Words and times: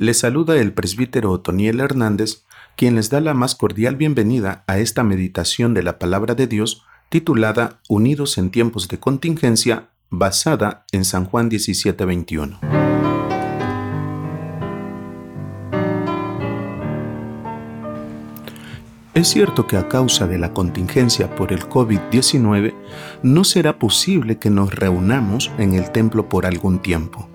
Les 0.00 0.20
saluda 0.20 0.54
el 0.54 0.72
presbítero 0.72 1.32
Otoniel 1.32 1.80
Hernández, 1.80 2.44
quien 2.76 2.94
les 2.94 3.10
da 3.10 3.20
la 3.20 3.34
más 3.34 3.56
cordial 3.56 3.96
bienvenida 3.96 4.62
a 4.68 4.78
esta 4.78 5.02
meditación 5.02 5.74
de 5.74 5.82
la 5.82 5.98
palabra 5.98 6.36
de 6.36 6.46
Dios 6.46 6.84
titulada 7.08 7.80
Unidos 7.88 8.38
en 8.38 8.50
tiempos 8.50 8.86
de 8.86 9.00
contingencia, 9.00 9.88
basada 10.08 10.86
en 10.92 11.04
San 11.04 11.24
Juan 11.24 11.48
17:21. 11.50 12.60
Es 19.14 19.26
cierto 19.26 19.66
que 19.66 19.76
a 19.76 19.88
causa 19.88 20.28
de 20.28 20.38
la 20.38 20.54
contingencia 20.54 21.34
por 21.34 21.52
el 21.52 21.64
COVID-19 21.64 22.72
no 23.24 23.42
será 23.42 23.80
posible 23.80 24.38
que 24.38 24.48
nos 24.48 24.72
reunamos 24.72 25.50
en 25.58 25.74
el 25.74 25.90
templo 25.90 26.28
por 26.28 26.46
algún 26.46 26.78
tiempo. 26.78 27.28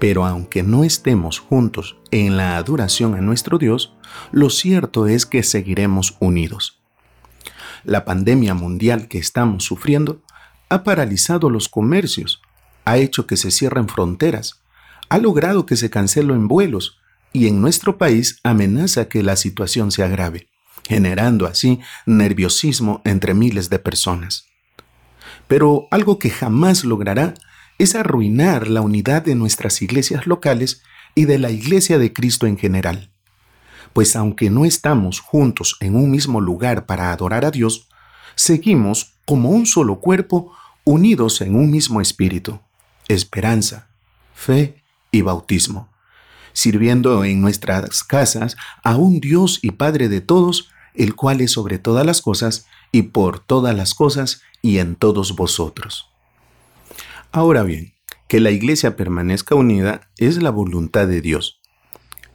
Pero 0.00 0.24
aunque 0.24 0.62
no 0.64 0.82
estemos 0.82 1.38
juntos 1.38 1.98
en 2.10 2.36
la 2.36 2.56
adoración 2.56 3.14
a 3.14 3.20
nuestro 3.20 3.58
Dios, 3.58 3.94
lo 4.32 4.50
cierto 4.50 5.06
es 5.06 5.26
que 5.26 5.42
seguiremos 5.42 6.16
unidos. 6.18 6.80
La 7.84 8.04
pandemia 8.04 8.54
mundial 8.54 9.08
que 9.08 9.18
estamos 9.18 9.62
sufriendo 9.64 10.22
ha 10.70 10.84
paralizado 10.84 11.50
los 11.50 11.68
comercios, 11.68 12.40
ha 12.84 12.96
hecho 12.96 13.26
que 13.26 13.36
se 13.36 13.50
cierren 13.50 13.88
fronteras, 13.88 14.62
ha 15.10 15.18
logrado 15.18 15.66
que 15.66 15.76
se 15.76 15.90
cancelen 15.90 16.48
vuelos 16.48 16.98
y 17.32 17.46
en 17.46 17.60
nuestro 17.60 17.98
país 17.98 18.40
amenaza 18.42 19.08
que 19.08 19.22
la 19.22 19.36
situación 19.36 19.92
se 19.92 20.02
agrave, 20.02 20.48
generando 20.88 21.46
así 21.46 21.78
nerviosismo 22.06 23.02
entre 23.04 23.34
miles 23.34 23.68
de 23.68 23.78
personas. 23.78 24.46
Pero 25.46 25.88
algo 25.90 26.18
que 26.18 26.30
jamás 26.30 26.84
logrará 26.84 27.34
es 27.80 27.94
arruinar 27.94 28.68
la 28.68 28.82
unidad 28.82 29.22
de 29.22 29.34
nuestras 29.34 29.80
iglesias 29.80 30.26
locales 30.26 30.82
y 31.14 31.24
de 31.24 31.38
la 31.38 31.50
iglesia 31.50 31.98
de 31.98 32.12
Cristo 32.12 32.46
en 32.46 32.58
general. 32.58 33.10
Pues 33.94 34.16
aunque 34.16 34.50
no 34.50 34.66
estamos 34.66 35.20
juntos 35.20 35.78
en 35.80 35.96
un 35.96 36.10
mismo 36.10 36.42
lugar 36.42 36.84
para 36.84 37.10
adorar 37.10 37.46
a 37.46 37.50
Dios, 37.50 37.88
seguimos 38.34 39.14
como 39.24 39.48
un 39.48 39.64
solo 39.64 39.98
cuerpo 39.98 40.52
unidos 40.84 41.40
en 41.40 41.56
un 41.56 41.70
mismo 41.70 42.02
espíritu, 42.02 42.60
esperanza, 43.08 43.88
fe 44.34 44.84
y 45.10 45.22
bautismo, 45.22 45.88
sirviendo 46.52 47.24
en 47.24 47.40
nuestras 47.40 48.04
casas 48.04 48.58
a 48.84 48.96
un 48.96 49.20
Dios 49.20 49.58
y 49.62 49.70
Padre 49.70 50.10
de 50.10 50.20
todos, 50.20 50.68
el 50.92 51.14
cual 51.14 51.40
es 51.40 51.52
sobre 51.52 51.78
todas 51.78 52.04
las 52.04 52.20
cosas 52.20 52.66
y 52.92 53.02
por 53.02 53.40
todas 53.40 53.74
las 53.74 53.94
cosas 53.94 54.42
y 54.60 54.80
en 54.80 54.96
todos 54.96 55.34
vosotros. 55.34 56.10
Ahora 57.32 57.62
bien, 57.62 57.94
que 58.26 58.40
la 58.40 58.50
iglesia 58.50 58.96
permanezca 58.96 59.54
unida 59.54 60.10
es 60.18 60.42
la 60.42 60.50
voluntad 60.50 61.06
de 61.06 61.20
Dios. 61.20 61.60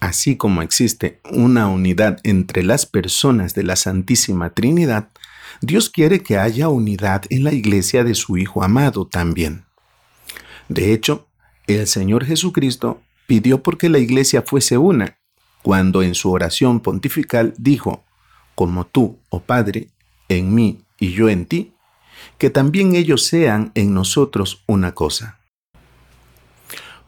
Así 0.00 0.36
como 0.36 0.62
existe 0.62 1.20
una 1.30 1.68
unidad 1.68 2.18
entre 2.22 2.62
las 2.62 2.86
personas 2.86 3.54
de 3.54 3.64
la 3.64 3.76
Santísima 3.76 4.50
Trinidad, 4.50 5.10
Dios 5.60 5.90
quiere 5.90 6.20
que 6.20 6.38
haya 6.38 6.70
unidad 6.70 7.24
en 7.28 7.44
la 7.44 7.52
iglesia 7.52 8.02
de 8.02 8.14
su 8.14 8.38
Hijo 8.38 8.62
amado 8.62 9.06
también. 9.06 9.64
De 10.70 10.94
hecho, 10.94 11.28
el 11.66 11.86
Señor 11.86 12.24
Jesucristo 12.24 13.02
pidió 13.26 13.62
porque 13.62 13.90
la 13.90 13.98
iglesia 13.98 14.42
fuese 14.42 14.78
una, 14.78 15.18
cuando 15.62 16.02
en 16.02 16.14
su 16.14 16.30
oración 16.30 16.80
pontifical 16.80 17.52
dijo, 17.58 18.04
como 18.54 18.86
tú, 18.86 19.18
oh 19.28 19.40
Padre, 19.40 19.88
en 20.30 20.54
mí 20.54 20.80
y 20.98 21.12
yo 21.12 21.28
en 21.28 21.44
ti, 21.44 21.74
que 22.38 22.50
también 22.50 22.94
ellos 22.94 23.24
sean 23.24 23.72
en 23.74 23.92
nosotros 23.92 24.62
una 24.66 24.94
cosa. 24.94 25.38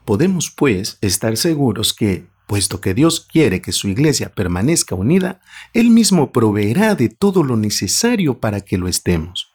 Podemos, 0.05 0.51
pues, 0.51 0.99
estar 1.01 1.37
seguros 1.37 1.95
que, 1.95 2.25
puesto 2.47 2.81
que 2.81 2.95
Dios 2.95 3.21
quiere 3.21 3.63
que 3.63 3.71
su 3.71 3.89
iglesia 3.89 4.33
permanezca 4.35 4.95
unida, 4.95 5.41
Él 5.73 5.91
mismo 5.91 6.33
proveerá 6.33 6.97
de 6.97 7.09
todo 7.09 7.45
lo 7.45 7.57
necesario 7.57 8.39
para 8.39 8.61
que 8.61 8.77
lo 8.77 8.89
estemos. 8.89 9.53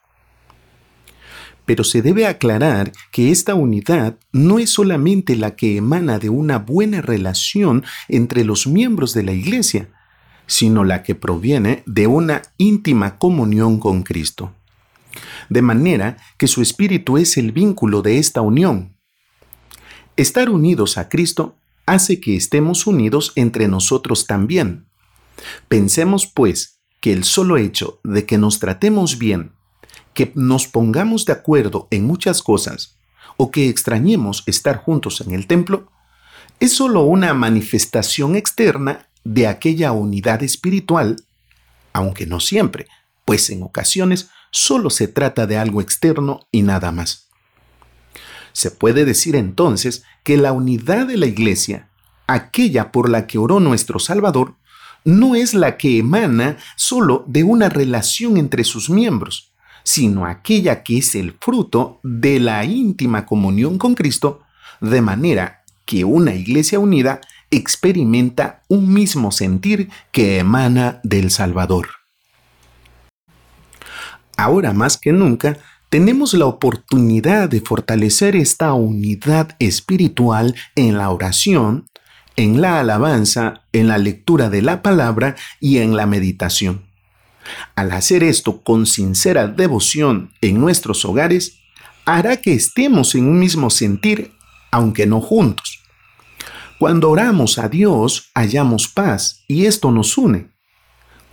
Pero 1.66 1.84
se 1.84 2.02
debe 2.02 2.28
aclarar 2.28 2.94
que 3.12 3.32
esta 3.32 3.56
unidad 3.56 4.18
no 4.32 4.60
es 4.60 4.70
solamente 4.70 5.36
la 5.36 5.56
que 5.56 5.78
emana 5.78 6.20
de 6.20 6.30
una 6.30 6.60
buena 6.60 7.02
relación 7.02 7.84
entre 8.08 8.46
los 8.46 8.68
miembros 8.68 9.14
de 9.14 9.24
la 9.24 9.34
iglesia, 9.34 9.90
sino 10.48 10.84
la 10.84 11.02
que 11.02 11.16
proviene 11.16 11.82
de 11.88 12.06
una 12.06 12.44
íntima 12.58 13.18
comunión 13.18 13.80
con 13.80 14.04
Cristo 14.04 14.54
de 15.50 15.62
manera 15.62 16.18
que 16.38 16.48
su 16.48 16.62
espíritu 16.62 17.18
es 17.18 17.38
el 17.38 17.52
vínculo 17.52 18.02
de 18.02 18.18
esta 18.18 18.42
unión. 18.42 18.98
Estar 20.18 20.50
unidos 20.50 20.98
a 20.98 21.10
Cristo 21.10 21.58
hace 21.86 22.20
que 22.20 22.36
estemos 22.36 22.88
unidos 22.88 23.34
entre 23.36 23.68
nosotros 23.68 24.28
también. 24.28 24.88
Pensemos, 25.68 26.26
pues, 26.26 26.80
que 27.02 27.14
el 27.14 27.24
solo 27.24 27.58
hecho 27.58 28.00
de 28.04 28.26
que 28.26 28.38
nos 28.38 28.60
tratemos 28.60 29.18
bien, 29.18 29.52
que 30.14 30.32
nos 30.36 30.68
pongamos 30.68 31.26
de 31.26 31.34
acuerdo 31.34 31.88
en 31.92 32.06
muchas 32.06 32.42
cosas, 32.42 32.98
o 33.38 33.52
que 33.52 33.70
extrañemos 33.70 34.44
estar 34.48 34.78
juntos 34.78 35.22
en 35.22 35.34
el 35.34 35.46
templo, 35.46 35.92
es 36.60 36.74
solo 36.74 37.04
una 37.04 37.34
manifestación 37.34 38.36
externa 38.36 39.10
de 39.24 39.48
aquella 39.48 39.92
unidad 39.92 40.42
espiritual, 40.44 41.18
aunque 41.92 42.26
no 42.26 42.40
siempre, 42.40 42.88
pues 43.26 43.50
en 43.50 43.64
ocasiones 43.64 44.30
solo 44.52 44.90
se 44.90 45.08
trata 45.08 45.48
de 45.48 45.58
algo 45.58 45.82
externo 45.82 46.48
y 46.52 46.62
nada 46.62 46.92
más. 46.92 47.30
Se 48.54 48.72
puede 48.72 49.06
decir 49.06 49.36
entonces 49.36 50.04
que 50.24 50.38
la 50.38 50.54
unidad 50.54 51.08
de 51.08 51.18
la 51.18 51.26
Iglesia, 51.26 51.90
aquella 52.28 52.92
por 52.92 53.10
la 53.10 53.28
que 53.28 53.38
oró 53.38 53.60
nuestro 53.60 54.00
Salvador, 54.00 54.56
no 55.04 55.36
es 55.36 55.54
la 55.54 55.78
que 55.78 56.00
emana 56.00 56.58
solo 56.76 57.24
de 57.28 57.44
una 57.44 57.70
relación 57.70 58.38
entre 58.38 58.64
sus 58.64 58.90
miembros, 58.90 59.54
sino 59.84 60.26
aquella 60.26 60.84
que 60.84 60.98
es 60.98 61.16
el 61.16 61.38
fruto 61.40 62.00
de 62.04 62.40
la 62.40 62.66
íntima 62.66 63.26
comunión 63.26 63.78
con 63.78 63.94
Cristo, 63.94 64.42
de 64.82 65.02
manera 65.02 65.64
que 65.86 66.04
una 66.04 66.34
iglesia 66.34 66.80
unida 66.80 67.22
experimenta 67.52 68.64
un 68.68 68.92
mismo 68.92 69.32
sentir 69.32 69.90
que 70.12 70.40
emana 70.40 71.00
del 71.04 71.30
Salvador. 71.30 72.05
Ahora 74.38 74.74
más 74.74 74.98
que 74.98 75.12
nunca, 75.12 75.58
tenemos 75.90 76.34
la 76.34 76.46
oportunidad 76.46 77.48
de 77.48 77.62
fortalecer 77.62 78.36
esta 78.36 78.74
unidad 78.74 79.56
espiritual 79.60 80.56
en 80.76 80.98
la 80.98 81.10
oración, 81.10 81.88
en 82.36 82.60
la 82.62 82.80
alabanza, 82.80 83.62
en 83.72 83.88
la 83.88 83.98
lectura 83.98 84.50
de 84.50 84.62
la 84.62 84.82
palabra 84.82 85.36
y 85.62 85.78
en 85.78 85.96
la 85.96 86.06
meditación. 86.06 86.84
Al 87.76 87.92
hacer 87.92 88.24
esto 88.24 88.62
con 88.62 88.86
sincera 88.86 89.48
devoción 89.48 90.32
en 90.42 90.60
nuestros 90.60 91.06
hogares, 91.06 91.60
hará 92.06 92.38
que 92.38 92.54
estemos 92.54 93.16
en 93.16 93.28
un 93.28 93.40
mismo 93.40 93.70
sentir, 93.70 94.34
aunque 94.72 95.06
no 95.06 95.22
juntos. 95.22 95.82
Cuando 96.78 97.10
oramos 97.10 97.58
a 97.58 97.70
Dios, 97.70 98.32
hallamos 98.36 98.90
paz 98.90 99.44
y 99.48 99.66
esto 99.66 99.92
nos 99.92 100.18
une. 100.18 100.55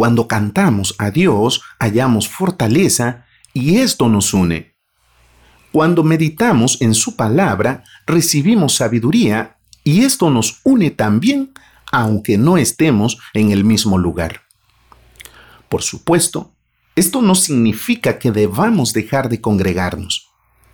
Cuando 0.02 0.26
cantamos 0.26 0.96
a 0.98 1.12
Dios, 1.12 1.62
hallamos 1.78 2.28
fortaleza 2.28 3.24
y 3.54 3.76
esto 3.76 4.08
nos 4.08 4.34
une. 4.34 4.74
Cuando 5.70 6.02
meditamos 6.02 6.82
en 6.82 6.92
su 6.94 7.14
palabra, 7.14 7.84
recibimos 8.04 8.74
sabiduría 8.74 9.58
y 9.84 10.00
esto 10.00 10.28
nos 10.28 10.58
une 10.64 10.90
también, 10.90 11.52
aunque 11.92 12.36
no 12.36 12.56
estemos 12.56 13.18
en 13.32 13.52
el 13.52 13.62
mismo 13.62 13.96
lugar. 13.96 14.40
Por 15.68 15.82
supuesto, 15.82 16.50
esto 16.96 17.22
no 17.22 17.36
significa 17.36 18.18
que 18.18 18.32
debamos 18.32 18.92
dejar 18.92 19.28
de 19.28 19.40
congregarnos. 19.40 20.32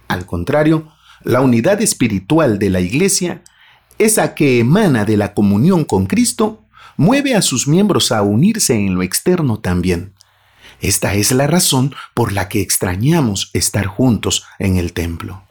Al 0.09 0.25
contrario, 0.25 0.89
la 1.23 1.43
unidad 1.43 1.83
espiritual 1.83 2.59
de 2.59 2.71
la 2.71 2.81
Iglesia, 2.81 3.43
esa 3.99 4.35
que 4.35 4.59
emana 4.59 5.05
de 5.05 5.19
la 5.19 5.35
comunión 5.35 5.85
con 5.85 6.07
Cristo, 6.07 6.65
mueve 6.99 7.37
a 7.37 7.43
sus 7.43 7.69
miembros 7.69 8.11
a 8.11 8.23
unirse 8.23 8.75
en 8.75 8.97
lo 8.97 9.03
externo 9.03 9.61
también. 9.61 10.13
Esta 10.81 11.15
es 11.15 11.31
la 11.31 11.47
razón 11.47 11.95
por 12.13 12.33
la 12.33 12.49
que 12.49 12.61
extrañamos 12.61 13.51
estar 13.55 13.87
juntos 13.87 14.45
en 14.59 14.77
el 14.77 14.93
templo. 14.93 15.43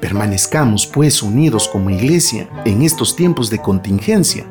Permanezcamos 0.00 0.86
pues 0.86 1.20
unidos 1.20 1.68
como 1.68 1.90
iglesia 1.90 2.48
en 2.64 2.82
estos 2.82 3.16
tiempos 3.16 3.50
de 3.50 3.58
contingencia. 3.58 4.46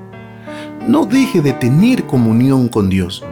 No 0.86 1.06
deje 1.06 1.42
de 1.42 1.54
tener 1.54 2.06
comunión 2.08 2.68
con 2.68 2.90
Dios. 2.90 3.24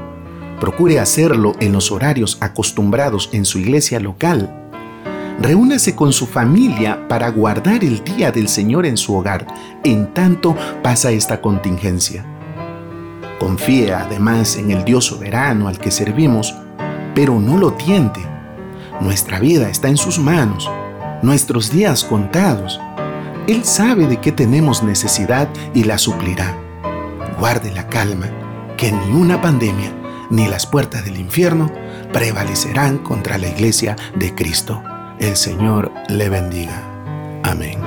Procure 0.62 1.00
hacerlo 1.00 1.54
en 1.60 1.74
los 1.74 1.92
horarios 1.92 2.38
acostumbrados 2.40 3.30
en 3.34 3.44
su 3.44 3.60
iglesia 3.60 4.00
local. 4.00 4.58
Reúnase 5.42 5.96
con 5.96 6.14
su 6.14 6.28
familia 6.28 7.10
para 7.10 7.30
guardar 7.30 7.84
el 7.84 8.02
día 8.06 8.32
del 8.32 8.48
Señor 8.48 8.86
en 8.86 8.96
su 8.96 9.16
hogar, 9.16 9.48
en 9.84 10.14
tanto 10.14 10.56
pasa 10.82 11.12
esta 11.12 11.42
contingencia. 11.42 12.31
Confíe 13.42 13.92
además 13.92 14.56
en 14.56 14.70
el 14.70 14.86
Dios 14.86 15.06
soberano 15.06 15.68
al 15.68 15.80
que 15.80 15.90
servimos, 15.90 16.54
pero 17.16 17.40
no 17.40 17.58
lo 17.58 17.74
tiente. 17.74 18.20
Nuestra 19.00 19.40
vida 19.40 19.68
está 19.68 19.88
en 19.88 19.98
sus 19.98 20.20
manos, 20.20 20.70
nuestros 21.24 21.72
días 21.72 22.04
contados. 22.04 22.80
Él 23.48 23.66
sabe 23.66 24.06
de 24.06 24.18
qué 24.18 24.32
tenemos 24.32 24.84
necesidad 24.84 25.50
y 25.74 25.86
la 25.86 25.98
suplirá. 25.98 26.56
Guarde 27.40 27.72
la 27.72 27.88
calma, 27.88 28.28
que 28.78 28.92
ni 28.92 29.12
una 29.12 29.42
pandemia 29.42 29.92
ni 30.30 30.48
las 30.48 30.68
puertas 30.68 31.04
del 31.04 31.18
infierno 31.18 31.72
prevalecerán 32.14 33.00
contra 33.00 33.40
la 33.40 33.48
iglesia 33.48 33.96
de 34.14 34.36
Cristo. 34.36 34.84
El 35.18 35.36
Señor 35.36 35.92
le 36.10 36.30
bendiga. 36.30 36.84
Amén. 37.42 37.80